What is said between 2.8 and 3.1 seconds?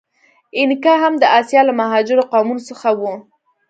و.